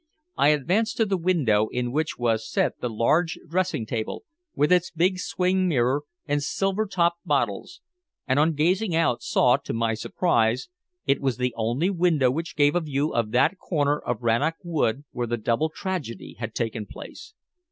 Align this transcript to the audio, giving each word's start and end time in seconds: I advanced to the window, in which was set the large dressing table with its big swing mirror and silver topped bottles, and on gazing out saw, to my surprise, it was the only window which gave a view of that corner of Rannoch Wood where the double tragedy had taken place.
I 0.35 0.47
advanced 0.47 0.97
to 0.97 1.05
the 1.05 1.15
window, 1.15 1.67
in 1.67 1.91
which 1.91 2.17
was 2.17 2.49
set 2.49 2.79
the 2.81 2.89
large 2.89 3.37
dressing 3.47 3.85
table 3.85 4.23
with 4.55 4.71
its 4.71 4.89
big 4.89 5.19
swing 5.19 5.67
mirror 5.67 6.05
and 6.27 6.41
silver 6.41 6.87
topped 6.87 7.23
bottles, 7.23 7.81
and 8.27 8.39
on 8.39 8.53
gazing 8.53 8.95
out 8.95 9.21
saw, 9.21 9.57
to 9.57 9.73
my 9.73 9.93
surprise, 9.93 10.69
it 11.05 11.21
was 11.21 11.37
the 11.37 11.53
only 11.55 11.91
window 11.91 12.31
which 12.31 12.55
gave 12.55 12.73
a 12.75 12.81
view 12.81 13.13
of 13.13 13.29
that 13.29 13.59
corner 13.59 13.99
of 13.99 14.23
Rannoch 14.23 14.55
Wood 14.63 15.03
where 15.11 15.27
the 15.27 15.37
double 15.37 15.69
tragedy 15.69 16.33
had 16.39 16.55
taken 16.55 16.87
place. 16.87 17.35